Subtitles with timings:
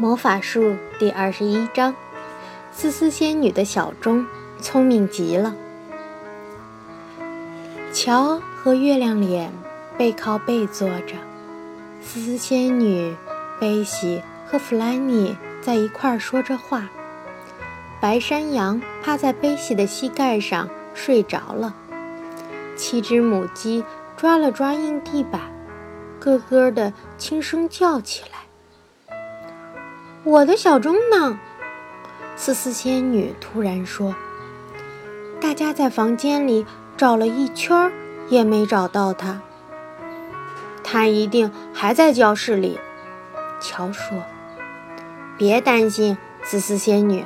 [0.00, 1.94] 魔法术第二十一章：
[2.72, 4.26] 思思仙女的小钟
[4.58, 5.54] 聪明极了。
[7.92, 9.52] 乔和月亮脸
[9.98, 11.16] 背靠背坐着，
[12.00, 13.14] 思思仙女、
[13.60, 16.88] 贝西和弗兰妮在一块儿说着话。
[18.00, 21.74] 白山羊趴在贝西的膝盖上睡着了。
[22.74, 23.84] 七只母鸡
[24.16, 25.42] 抓了抓硬地板，
[26.18, 28.38] 咯咯地轻声叫起来。
[30.22, 31.38] 我的小钟呢？
[32.36, 34.14] 思思仙女突然说。
[35.40, 37.90] 大家在房间里找了一圈，
[38.28, 39.40] 也没找到它。
[40.84, 42.78] 它一定还在教室里。
[43.60, 44.22] 乔说
[45.38, 47.24] ：“别担心，思思仙女，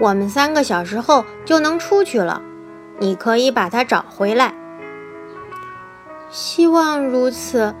[0.00, 2.42] 我们三个小时后就能出去了。
[2.98, 4.52] 你可以把它找回来。”
[6.28, 7.72] 希望如此，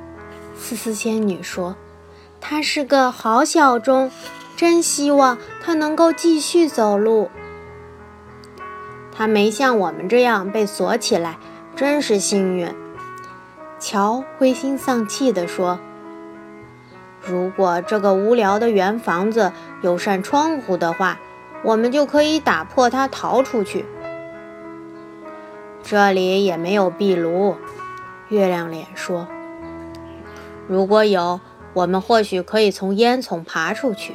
[0.54, 1.74] 思思仙女说
[2.40, 4.08] ：“它是个好小钟。”
[4.62, 7.32] 真希望他能够继续走路。
[9.10, 11.36] 他没像我们这样被锁起来，
[11.74, 12.72] 真是幸运。
[13.80, 15.80] 乔灰心丧气地说
[17.26, 19.50] ：“如果这个无聊的圆房子
[19.82, 21.18] 有扇窗户的话，
[21.64, 23.84] 我们就可以打破它逃出去。
[25.82, 27.56] 这里也没有壁炉。”
[28.30, 29.26] 月亮脸说
[30.68, 31.40] ：“如果有，
[31.72, 34.14] 我们或许可以从烟囱爬出去。”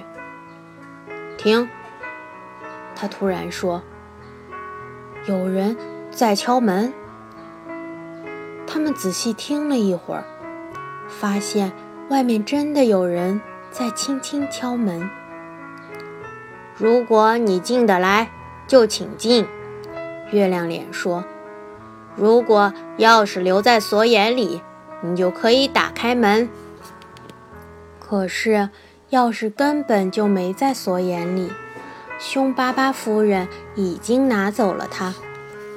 [1.48, 1.70] 听，
[2.94, 3.82] 他突然说
[5.30, 5.78] ：“有人
[6.12, 6.92] 在敲门。”
[8.68, 10.26] 他们仔细听了一会儿，
[11.08, 11.72] 发现
[12.10, 13.40] 外面真的有人
[13.72, 15.10] 在轻轻敲门。
[16.76, 18.30] 如果你进得来，
[18.68, 19.48] 就请进。”
[20.34, 21.24] 月亮脸说
[22.18, 24.62] ：“如果钥匙留在锁眼里，
[25.00, 26.50] 你就可以打开门。”
[28.06, 28.70] 可是。
[29.10, 31.50] 钥匙根本就没在锁眼里，
[32.20, 35.14] 凶巴巴夫人已经拿走了它。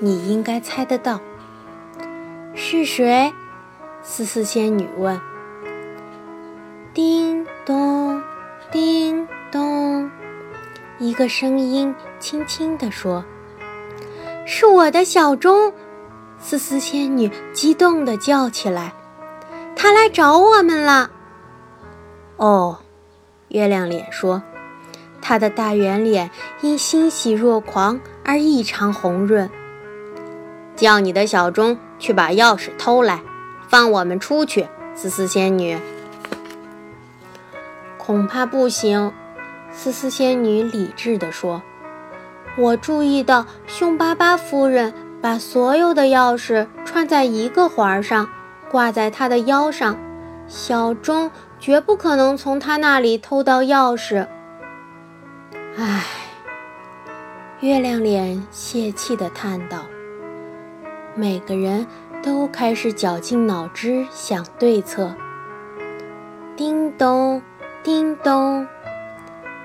[0.00, 1.20] 你应该猜得到
[2.54, 3.32] 是谁？
[4.02, 5.20] 思思仙女问。
[6.92, 8.20] 叮咚，
[8.72, 10.10] 叮咚，
[10.98, 13.24] 一个声音轻轻地说
[14.44, 15.72] ：“是我的小钟！”
[16.40, 18.92] 思思仙女激动地叫起来
[19.76, 21.10] ：“他来找我们了！”
[22.36, 22.80] 哦。
[23.50, 24.42] 月亮脸说
[25.20, 26.30] ：“他的大圆脸
[26.60, 29.50] 因欣喜若狂而异常红润。
[30.76, 33.20] 叫你的小钟去把钥匙偷来，
[33.68, 35.78] 放我们出去。”思思仙女，
[37.98, 39.12] 恐怕不行。”
[39.72, 41.60] 思思仙女理智地说
[42.56, 48.28] ：“我注意到凶巴巴夫人把所有的钥匙串在一个环上，
[48.70, 49.96] 挂在她的腰上。
[50.46, 54.26] 小钟。”绝不可能从他那里偷到钥匙。
[55.76, 56.04] 唉，
[57.60, 59.84] 月亮脸泄气地叹道。
[61.14, 61.86] 每个人
[62.22, 65.14] 都开始绞尽脑汁想对策。
[66.56, 67.42] 叮咚，
[67.82, 68.66] 叮咚，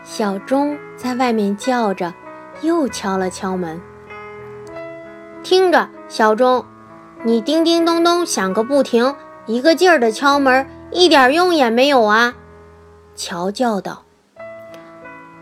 [0.03, 2.13] 小钟在外面叫着，
[2.61, 3.79] 又敲了敲门。
[5.43, 6.65] 听着，小钟，
[7.23, 10.67] 你叮叮咚咚响个不停，一个劲儿地敲门。
[10.91, 12.35] 一点用也没有啊！
[13.15, 14.03] 乔叫道：“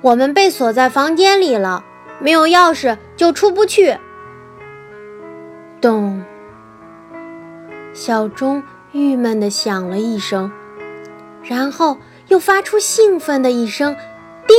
[0.02, 1.84] 我们被锁在房间里了，
[2.20, 3.98] 没有钥匙就出不去。”
[5.82, 6.24] 咚！
[7.94, 10.52] 小钟郁闷的响了一声，
[11.44, 13.96] 然后又发出兴奋的一声
[14.48, 14.56] “叮”。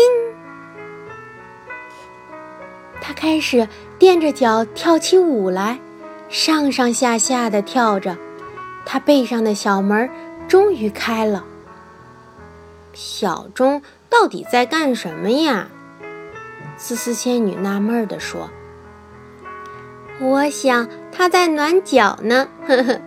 [3.01, 3.69] 他开始
[3.99, 5.79] 垫着脚跳起舞来，
[6.29, 8.17] 上上下下的跳着，
[8.87, 10.11] 他背上的小门儿。
[10.49, 11.45] 终于开了。
[12.93, 15.69] 小钟到底在干什么呀？
[16.77, 18.51] 思思仙女纳闷地说
[20.21, 23.01] ：“我想他在暖脚呢。”呵呵，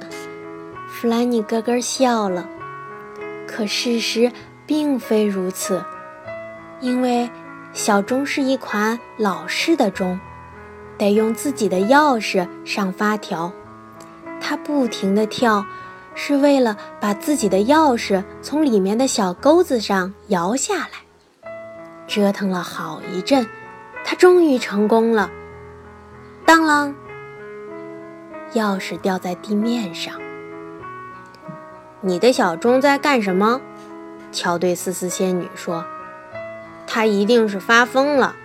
[0.88, 2.48] 弗兰妮咯咯笑了。
[3.46, 4.32] 可事实
[4.66, 5.84] 并非如此，
[6.80, 7.30] 因为
[7.74, 10.20] 小钟是一款老式的钟，
[10.98, 13.52] 得用自己的钥匙上发条，
[14.40, 15.66] 它不停地跳。
[16.20, 21.50] 是为了把自己的钥匙从里面的小钩子上摇下来，
[22.08, 23.48] 折腾了好一阵，
[24.04, 25.30] 他终于成功了。
[26.44, 26.92] 当啷，
[28.54, 30.16] 钥匙掉在地面上。
[32.02, 33.62] 你的小钟在干什么？
[34.32, 35.86] 乔对思思仙女说
[36.88, 38.36] ：“它一定是发疯了。”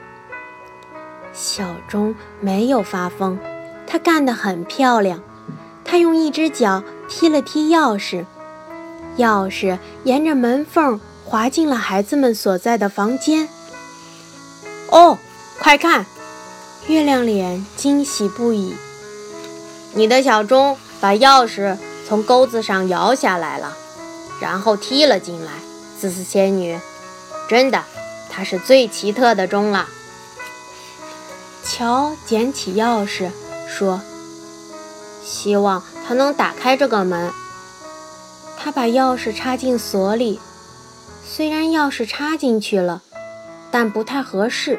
[1.33, 3.39] 小钟没有发疯，
[3.87, 5.23] 它干得很漂亮。
[5.85, 6.83] 他用一只脚
[7.15, 8.25] 踢了踢钥匙，
[9.19, 13.49] 钥匙沿着门缝滑进了孩子们所在的房间。
[14.89, 15.19] 哦，
[15.61, 16.07] 快看！
[16.89, 18.75] 月亮脸惊喜不已。
[19.93, 21.77] 你的小钟把钥匙
[22.09, 23.77] 从钩子上摇下来了，
[24.41, 25.53] 然后踢了进来。
[26.01, 26.81] 思思仙女，
[27.47, 27.85] 真的，
[28.31, 29.87] 它是最奇特的钟了。
[31.63, 33.31] 乔捡起钥匙，
[33.69, 34.01] 说
[35.23, 37.31] ：“希望才能打开这个门。”
[38.59, 40.39] 他把钥匙插进锁里，
[41.25, 43.03] 虽然钥匙插进去了，
[43.71, 44.79] 但不太合适。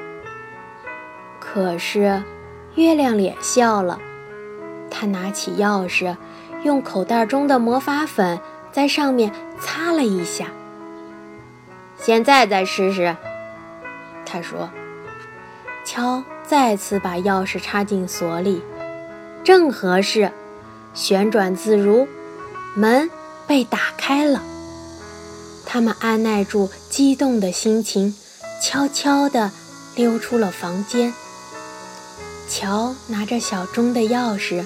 [1.39, 2.23] 可是，
[2.75, 3.99] 月亮脸笑了。
[4.89, 6.15] 他拿起钥匙，
[6.63, 8.39] 用口袋中的魔法粉
[8.71, 10.47] 在上面擦了一下。
[11.97, 13.15] 现在再试试，
[14.25, 14.69] 他说。
[15.85, 18.63] 乔再次把钥匙插进锁里，
[19.43, 20.31] 正合适，
[20.93, 22.07] 旋转自如，
[22.75, 23.09] 门
[23.47, 24.41] 被打开了。
[25.65, 28.15] 他们按耐住激动的心情，
[28.61, 29.51] 悄悄地
[29.95, 31.13] 溜出了房间。
[32.47, 34.63] 乔拿着小钟的钥匙，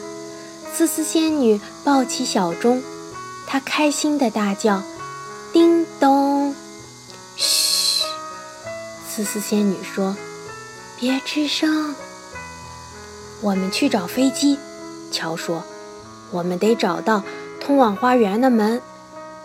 [0.73, 2.83] 思思仙女抱起小钟，
[3.45, 4.81] 她开心地大叫
[5.53, 6.53] ：“叮咚！”
[7.37, 8.03] 嘘，
[9.07, 10.15] 思思仙女说。
[10.99, 11.93] 别吱声，
[13.41, 14.57] 我们去找飞机。
[15.11, 15.63] 乔说
[16.31, 17.23] ：“我们得找到
[17.59, 18.81] 通往花园的门。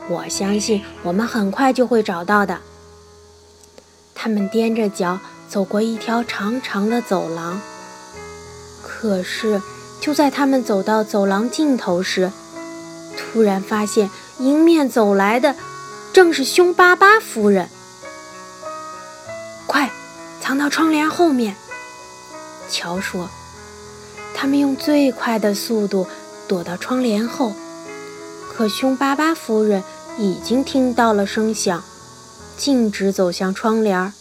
[0.09, 2.61] 我相信我们很快就会找到的。”
[4.15, 5.19] 他们踮着脚
[5.49, 7.61] 走过一条长长的走廊。
[8.83, 9.61] 可是，
[10.01, 12.31] 就在他们走到走廊尽头时，
[13.17, 15.57] 突然发现迎面走来的
[16.13, 17.69] 正是凶巴巴夫人。
[19.67, 19.91] 快！
[20.41, 21.55] 藏到窗帘后面，
[22.69, 23.31] 乔说
[24.35, 26.07] ：“他们用最快的速度
[26.53, 27.55] 躲到窗帘后，
[28.53, 29.83] 可凶巴巴夫人
[30.19, 31.83] 已经听到了声响，
[32.59, 34.13] 径直走向窗帘。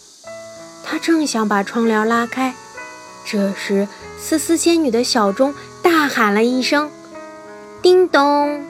[0.82, 2.54] 她正想把窗帘拉开，
[3.26, 3.86] 这时
[4.18, 6.90] 思思仙女的小钟大喊了一声
[7.82, 8.64] ：‘叮咚！’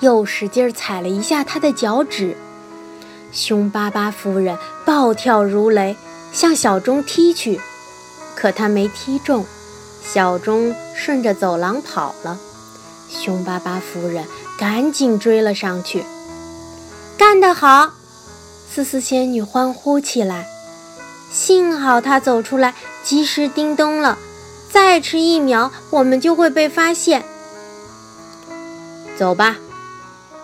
[0.00, 2.34] 又使劲踩了一下她的脚趾。
[3.30, 4.56] 凶巴巴夫人
[4.86, 5.94] 暴跳如雷。”
[6.32, 7.60] 向小钟踢去，
[8.34, 9.44] 可她没踢中，
[10.04, 12.38] 小钟顺着走廊跑了。
[13.08, 14.24] 凶巴巴夫人
[14.58, 16.04] 赶紧追了上去。
[17.18, 17.92] 干得好！
[18.70, 20.46] 思思仙女欢呼起来。
[21.30, 24.18] 幸好她走出来及时叮咚了，
[24.70, 27.22] 再迟一秒我们就会被发现。
[29.18, 29.56] 走吧。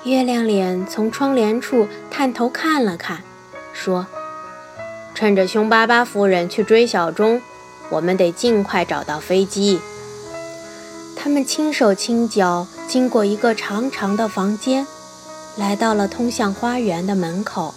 [0.04, 3.22] 月亮脸从窗帘处探头看了看，
[3.72, 4.06] 说。
[5.14, 7.42] 趁着凶巴巴夫人去追小钟，
[7.90, 9.80] 我们得尽快找到飞机。
[11.16, 14.86] 他们轻手轻脚经过一个长长的房间，
[15.56, 17.74] 来到了通向花园的门口。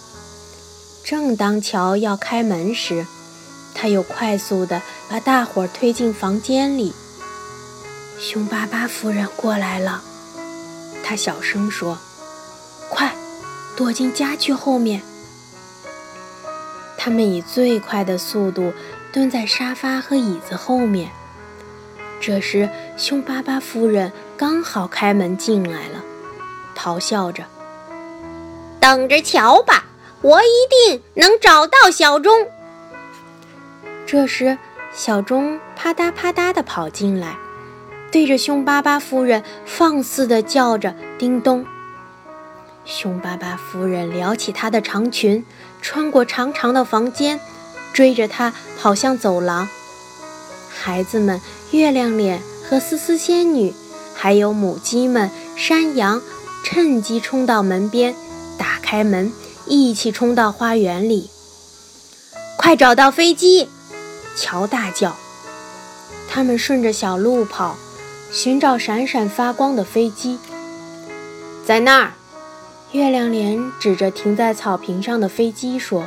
[1.04, 3.06] 正当乔要开门时，
[3.74, 6.94] 他又快速地把大伙推进房间里。
[8.20, 10.02] 凶巴巴夫人过来了，
[11.02, 11.98] 他小声说
[12.88, 13.12] ：“快，
[13.74, 15.02] 躲进家具后面。”
[16.96, 18.72] 他们以最快的速度
[19.12, 21.10] 蹲在沙发和椅子后面。
[22.18, 26.02] 这时，凶巴巴夫人刚好开门进来了，
[26.76, 27.44] 咆哮着
[28.80, 29.84] ：“等着瞧吧，
[30.22, 32.46] 我一定能找到小钟。”
[34.06, 34.56] 这时，
[34.94, 37.36] 小钟啪嗒啪嗒地跑进来，
[38.10, 41.66] 对着凶巴巴夫人放肆地叫着：“叮咚！”
[42.84, 45.44] 凶巴巴夫人撩起她的长裙，
[45.80, 47.40] 穿过长长的房间，
[47.92, 49.68] 追着他跑向走廊。
[50.70, 53.74] 孩子们、月亮脸和思思仙女，
[54.14, 56.20] 还有母鸡们、山羊，
[56.64, 58.14] 趁机冲到门边，
[58.58, 59.32] 打开门，
[59.66, 61.30] 一起冲到花园里。
[62.56, 63.68] 快找到飞机！
[64.36, 65.16] 乔大叫。
[66.28, 67.76] 他们顺着小路跑，
[68.30, 70.38] 寻找闪闪发光的飞机。
[71.66, 72.12] 在那儿。
[72.92, 76.06] 月亮脸指着停在草坪上的飞机说：“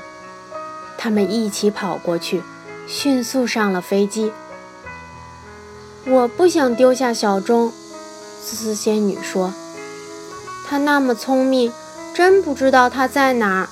[1.06, 2.42] 他们一起跑过去，
[2.88, 4.34] 迅速上了飞机。”
[6.08, 7.72] 我不想丢下小钟，
[8.42, 9.54] 思思仙女说
[10.68, 11.72] ：“他那么聪明，
[12.16, 13.70] 真不知道他在哪儿。”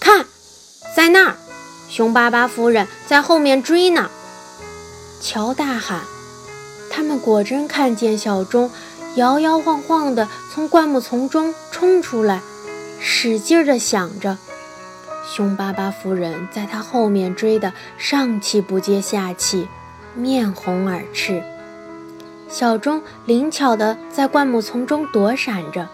[0.00, 0.26] 看，
[0.96, 1.36] 在那儿，
[1.88, 4.10] 熊巴巴夫人在后面追呢！
[5.20, 6.00] 乔大喊
[6.90, 8.72] ：“他们果真看见小钟。”
[9.14, 12.40] 摇摇晃晃地从灌木丛中冲出来，
[12.98, 14.36] 使劲地响着。
[15.26, 19.66] 凶巴巴夫人在他后面追得上气不接下气，
[20.14, 21.42] 面红耳赤。
[22.48, 25.88] 小钟灵巧地在灌木丛中躲闪着，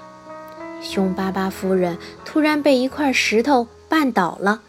[0.83, 4.61] 凶巴巴夫人突然被一块石头绊倒了，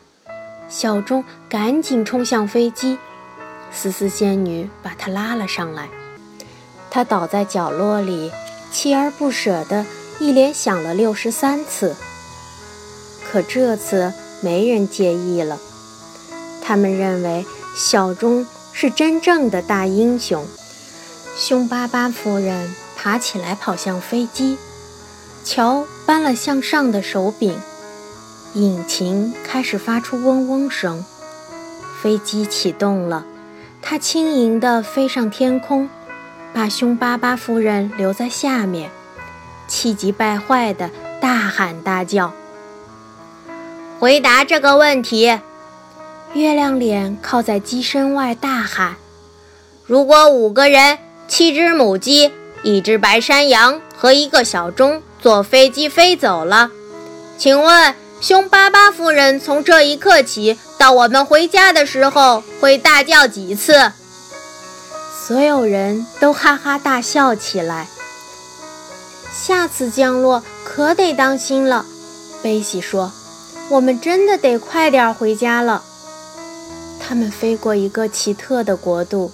[0.70, 2.98] 小钟赶紧冲向飞机，
[3.72, 5.90] 思思仙女把他拉了上来。
[6.90, 8.32] 他倒在角落里，
[8.72, 9.86] 锲而不舍地
[10.20, 11.96] 一连响了六十三次。
[13.30, 15.58] 可这次没人介意了，
[16.62, 17.46] 他们认为
[17.76, 20.46] 小钟是真正的大英雄。
[21.38, 24.58] 凶巴巴夫人爬起来，跑向飞机。
[25.44, 27.58] 乔搬了向上的手柄，
[28.54, 31.04] 引擎开始发出嗡嗡声，
[32.02, 33.26] 飞机启动了。
[33.82, 35.90] 它轻盈地飞上天空，
[36.54, 38.92] 把凶巴巴夫人留在下面，
[39.68, 42.34] 气急败坏地大喊大叫
[44.02, 45.40] ：“回答这个问题！”
[46.34, 48.96] 月亮脸靠在机身外大喊
[49.86, 52.32] ：“如果五个人，七只母鸡，
[52.64, 56.72] 一只白山羊和一个小钟。”坐飞机飞走了，
[57.38, 63.92] 请问凶巴巴夫人从这一刻起到我们回家的时候会大叫几次？
[65.28, 67.88] 所有人都哈哈大笑起来。
[69.32, 71.86] 下次降落可得当心了，
[72.42, 73.14] 贝西说
[73.72, 75.84] ：“我们真的得快点回家了。”
[77.02, 79.32] 他们飞过一个奇特的国度，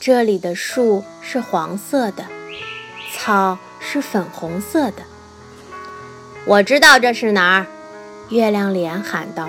[0.00, 2.24] 这里的树是黄色的，
[3.14, 3.58] 草。
[3.80, 4.96] 是粉红色的。
[6.44, 7.66] 我知道这是哪儿，
[8.28, 9.48] 月亮脸喊道：“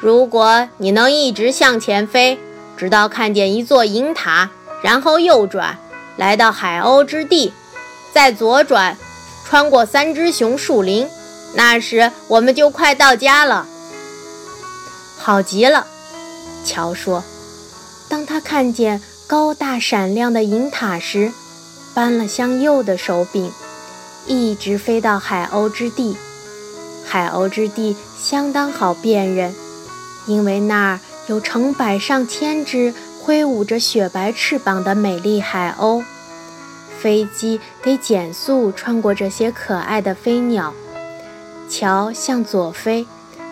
[0.00, 2.38] 如果你能一直向前飞，
[2.76, 4.50] 直到看见一座银塔，
[4.82, 5.76] 然后右转，
[6.16, 7.52] 来到海鸥之地，
[8.14, 8.96] 再左转，
[9.44, 11.06] 穿过三只熊树林，
[11.54, 13.66] 那时我们就快到家了。”
[15.18, 15.86] 好极了，
[16.64, 17.22] 乔说。
[18.08, 21.32] 当他看见高大闪亮的银塔时，
[21.94, 23.52] 搬了向右的手柄，
[24.26, 26.16] 一直飞到海鸥之地。
[27.04, 29.54] 海鸥之地相当好辨认，
[30.26, 36.02] 因为那儿有成百上千只挥舞着雪白翅膀的美丽海鸥。
[36.98, 40.74] 飞机得减速穿过这些可爱的飞鸟。
[41.70, 43.06] 桥向左飞，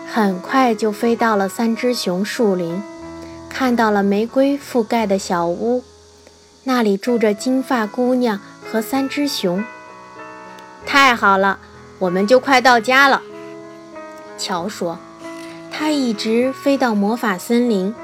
[0.05, 2.83] 很快就飞到了三只熊树林，
[3.49, 5.81] 看到了玫瑰覆盖的小屋。
[6.65, 8.37] 那里住着金发姑娘
[8.69, 9.63] 和三只熊。
[10.85, 11.59] 太好了，
[11.97, 13.21] 我们就快到家了。
[14.37, 14.99] 乔说
[15.71, 17.95] ：“他一直飞到魔法森林，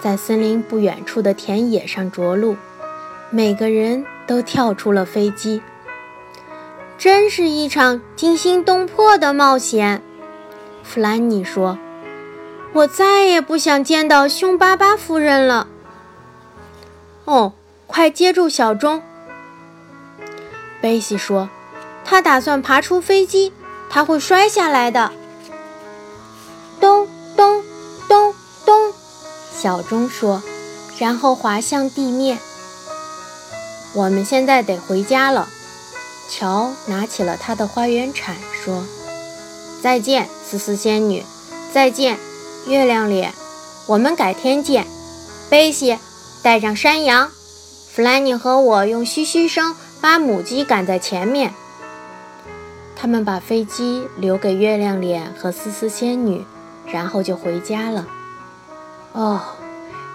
[0.00, 2.56] 在森林不远处的田野上着陆。
[3.28, 5.60] 每个人都跳出了飞机，
[6.98, 10.02] 真是一场惊心动魄的冒险。”
[10.84, 11.78] 弗兰妮说
[12.74, 15.68] ：“我再也不想见到凶巴巴夫人了。”
[17.24, 17.54] 哦。
[17.90, 19.02] 快接住小钟！
[20.82, 21.48] 贝西说
[22.04, 23.50] ：“他打算爬出飞机，
[23.88, 25.10] 他会摔下来的。”
[26.78, 27.64] 咚咚
[28.06, 28.34] 咚
[28.66, 28.92] 咚，
[29.50, 30.42] 小钟说，
[30.98, 32.38] 然后滑向地面。
[33.94, 35.48] 我们现在得回家了。
[36.28, 38.84] 乔拿起了他的花园铲，说
[39.82, 41.24] ：“再见，思思仙女，
[41.72, 42.18] 再见，
[42.66, 43.32] 月亮脸，
[43.86, 44.86] 我们改天见。”
[45.48, 45.98] 贝西，
[46.42, 47.30] 带上山羊。
[47.90, 51.54] 弗兰尼和我用嘘嘘声把母鸡赶在前面。
[52.94, 56.44] 他们把飞机留给月亮脸和思思仙女，
[56.86, 58.06] 然后就回家了。
[59.12, 59.40] 哦，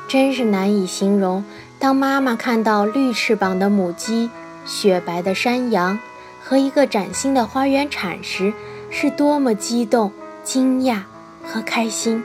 [0.08, 1.44] 真是难以形容。
[1.80, 4.30] 当妈妈看到绿翅膀的母鸡、
[4.66, 6.00] 雪白的山羊
[6.44, 8.54] 和一个崭新的花园铲时，
[8.90, 10.12] 是多么激动、
[10.44, 11.04] 惊讶
[11.46, 12.24] 和开心！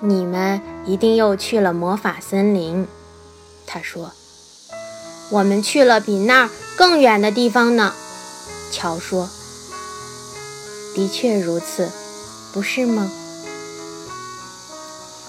[0.00, 2.86] 你们一定又去了魔法森林。
[3.66, 4.12] 他说
[5.30, 7.94] ：“我们去了比那儿更远的地方呢。”
[8.72, 9.30] 乔说
[10.94, 11.88] ：“的确如此，
[12.52, 13.10] 不是吗？”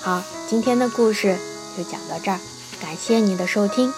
[0.01, 1.37] 好，今天的故事
[1.77, 2.39] 就讲到这儿，
[2.81, 3.93] 感谢你的收听。